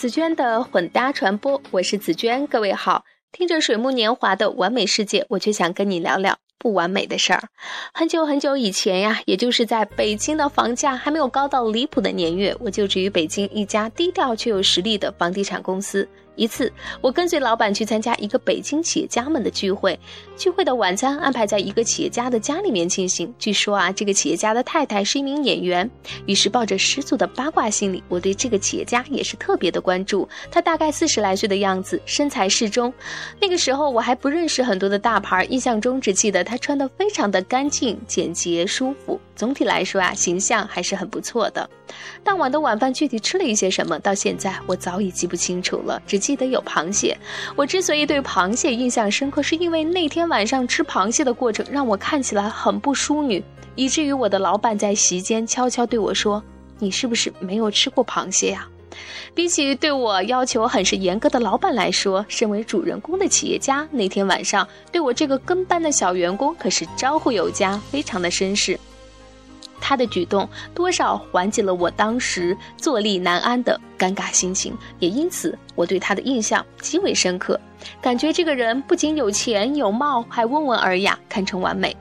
[0.00, 3.04] 紫娟的混搭传播，我是紫娟，各位好。
[3.32, 7.42] 听着水木年华的完美世界，我却想跟你聊聊不完美的事儿。
[7.92, 16.08] 很久很久以前呀，也就是在北京的房价还没有高到离谱的年月，我就职于北京一家低调却有实力的房地产公司。
[16.36, 19.98] 一次，我跟随老板去参加一个北京企业家们的聚会，
[20.36, 23.32] 聚会的晚餐安排在一个企业家的家里面进行。
[23.38, 25.88] 据说啊，这个企业家的太太是一名演员。
[26.26, 30.28] 于是抱着十足的八卦心理，我对这个企业家也是特别的关注。
[30.50, 32.92] 他大概四十来岁的样子，身材适中。
[33.40, 39.20] 那个时候我还不认识很多的大牌，印象中只记得他穿的非常的干净、简洁、舒服。
[39.36, 41.68] 总体来说啊，形象还是很不错的。
[42.22, 47.16] 当晚的晚饭具体吃了一些什么，到现在我早已记不清楚了，只记得有螃蟹。
[47.56, 53.42] 我之所以对螃蟹印象深刻，是因为那天晚上吃螃蟹的过程让我看起来很不淑女，
[53.74, 56.42] 以至于我的老板在席间悄悄对我说
[56.78, 58.68] ：“你是不是没有吃过螃蟹呀？”
[59.32, 68.78] 比起对我要求很是严格的老板来说，身为主人公的企业家那天晚上对我这个跟班的小员工可是招呼有加，非常的绅士。
[69.80, 77.58] 他的举动多少缓解了我当时坐立难安的尴尬心情，也因此我对他的印象极为深刻。
[78.00, 81.96] 感觉这个人不仅有钱有貌，还温文尔雅，堪称完美。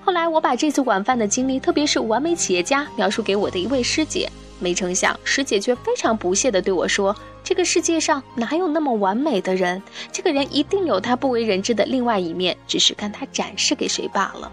[0.00, 9.82] 后来我把这次晚饭的经历，特别是完美企业家描述给我的一位师姐，没成想师姐却非常不屑地对我说：“这个世界上哪有那么完美的人？
[10.12, 14.50] 这个人一定有他不为人知的另外一面，只是看他展示给谁罢了。”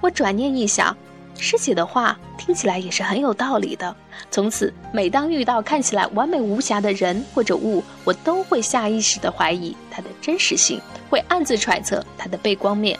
[0.00, 0.96] 我转念一想。
[1.38, 3.94] 师姐的话听起来也是很有道理的。
[4.30, 10.80] 从此，每当遇到看起来完美无瑕的人或者物，我都会下意识地怀疑它的真实性，
[11.10, 12.98] 会暗自揣测它的背光面。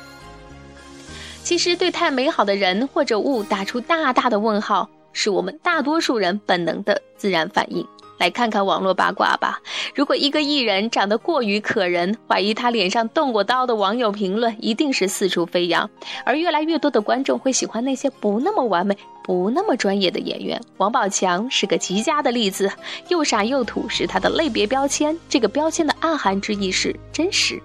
[1.42, 7.86] 其实，对太美好的人或者物打出大大的问号，是我们大多数人本能的自然反应。
[8.18, 9.60] 来看看网络八卦吧。
[9.94, 15.88] 如果一个艺人长得过于可人，怀疑他脸上动过刀的网友评论一定是四处飞扬。
[16.24, 20.60] 而越来越多的观众会喜欢那些不那么完美、不那么专业的演员。
[20.78, 22.70] 王宝强是个极佳的例子，
[23.08, 25.16] 又傻又土是他的类别标签。
[25.28, 27.60] 这个标签的暗含之意是真实，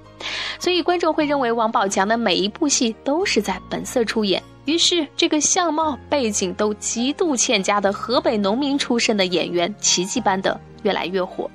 [0.59, 4.41] 所以观众会认为王宝强的每一部戏都是在本色出演。
[4.65, 11.49] 于是，这个相貌背景都极度欠佳的河北农民出身的演员，奇迹般的越来越火。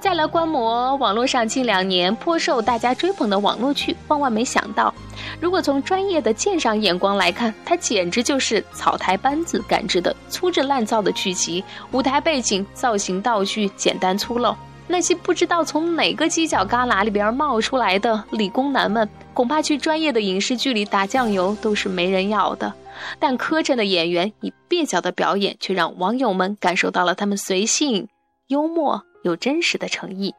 [0.00, 4.92] 再来观摩网络上近两年颇受大家追捧的网络剧，万万没想到，
[5.40, 11.62] 如果从专业的鉴赏眼光来看，它简直就是草台班子赶制的粗制滥造的剧集，
[11.92, 14.54] 舞台背景、造型、道具简单粗陋。
[14.88, 22.74] 那些不知道从哪个犄角旮旯里边冒出来的理工男们，恐怕去专业的影视剧里打酱油都是没人要的。
[23.18, 28.08] 但磕碜的演员以蹩脚的表演，却让网友们感受到了他们随性、
[28.48, 30.34] 幽默又真实的诚意。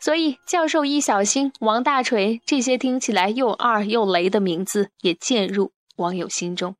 [0.00, 6.74] 所以，教授易小星、王大锤这些听起来又二又雷的名字，也渐入网友心中。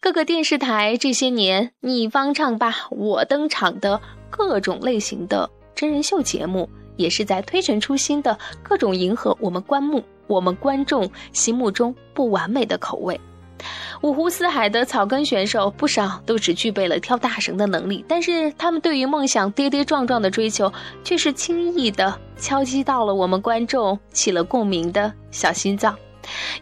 [0.00, 4.00] 各个电视台这些年，你方唱罢我登场的
[4.30, 13.18] 各种类型的真人秀节目，也是在推陈出新的各种迎合我们观目、我们观众心目中不完美的口味。
[14.02, 20.72] 五湖四海的草根选手不少，都只具备了跳大绳的能力，但是他们对于梦想跌跌撞撞的追求，
[21.02, 25.96] 却是轻易的敲击到了我们观众起了共鸣的小心脏。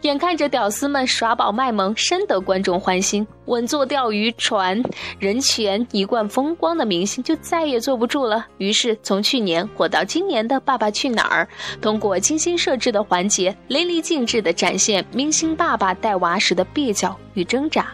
[0.02, 4.82] 眼看着屌丝们耍宝卖萌，深得观众欢心，稳坐钓鱼船
[5.18, 8.46] 人前一贯风光的明星就再也坐不住了。
[8.58, 11.48] 于是，从去年火到今年的《爸爸去哪儿》，
[11.80, 17.86] 通过精心设置的环节，淋漓尽致地展现明星爸爸带娃时的蹩脚与挣扎。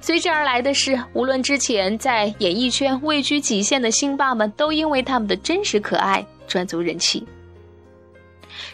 [0.00, 7.26] 随之而来的是，无论之前在演艺圈位居几线的星爸们，都因为他们的真实可爱赚足人气。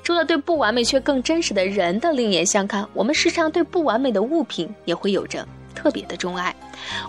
[0.02, 6.54] 除了对不完美却更真实的人的另眼相看，我们时常对不完美的物品也会有着特别的钟爱。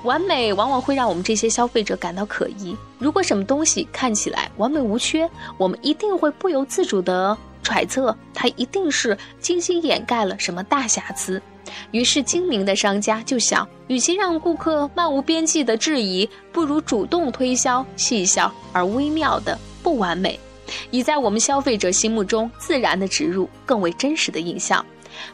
[0.03, 2.75] 完美往往会让我们这些消费者感到可疑。
[2.97, 11.41] 如果什么东西看起来完美无缺，我们一定会不由自主地揣测它一定是精心掩盖了什么大瑕疵。
[11.91, 20.39] 于是精明的商家就想，与其让顾客漫无边际的质疑，不如主动推销细小而微妙的不完美。
[20.91, 24.85] 以在我们消费者心目中自然的植入更为真实的印象，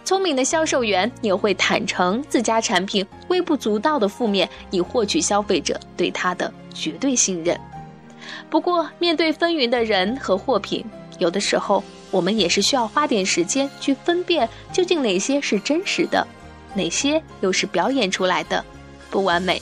[0.04, 7.60] 聪明的销售员也会坦诚自家产品微不足道的负面，以获取消费者对他的绝对信任。
[8.50, 10.86] 不过，面对纷纭的人和货品，
[11.18, 16.26] 有的时候我们也是需要花点时间去分辨，究竟哪些是真实的，
[16.76, 18.64] 哪些又是表演出来的
[19.10, 19.62] 不完美。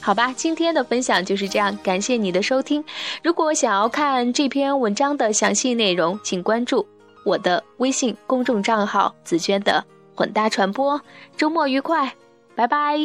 [0.00, 2.82] 好吧，今天的分享就是这样，感谢你的收听。
[3.22, 6.86] 如果想要看这篇文章的详细内容，请关注
[7.24, 9.84] 我的微信公众账号“紫娟的
[10.14, 10.98] 混搭传播”。
[11.36, 12.10] 周末愉快，
[12.54, 12.96] 拜拜。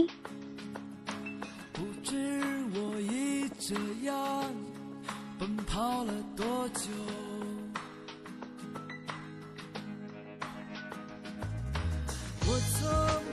[1.74, 2.42] 不知
[2.74, 3.76] 我已这
[4.08, 4.46] 样
[5.38, 6.90] 奔跑了多久，
[12.48, 12.80] 我从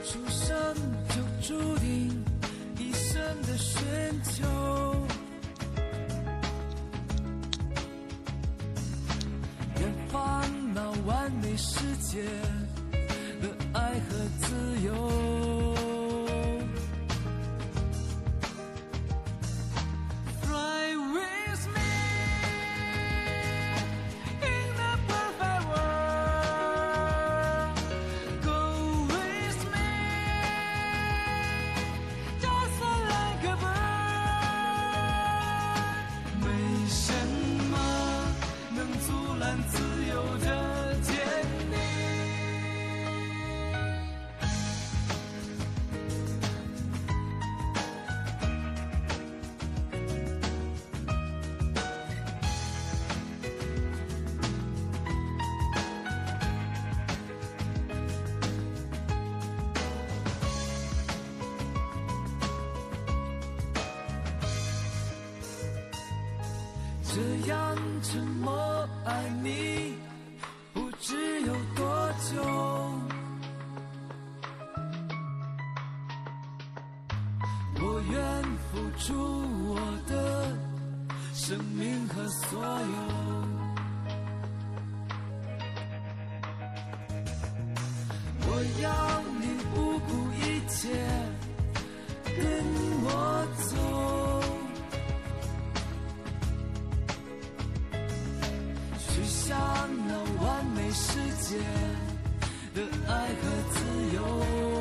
[0.03, 0.75] 出生
[1.07, 1.15] 就
[1.47, 2.30] 注定。
[3.41, 3.81] 的寻
[4.23, 4.43] 求，
[9.79, 10.43] 远方
[10.73, 12.23] 那完美世界
[13.41, 15.50] 的爱和自由。
[67.13, 67.19] 这
[67.49, 69.95] 样沉默爱你，
[70.71, 72.41] 不知有多久。
[77.81, 79.13] 我愿付出
[79.67, 79.75] 我
[80.07, 80.55] 的
[81.33, 82.67] 生命和所有。
[88.47, 88.49] 我
[88.81, 89.43] 要你
[89.75, 90.09] 不顾
[90.45, 90.79] 一切
[92.23, 92.39] 跟
[93.03, 93.40] 我
[99.53, 101.57] 那完美世界
[102.73, 104.80] 的爱和自由。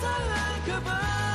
[0.00, 1.27] sunlight goodbye.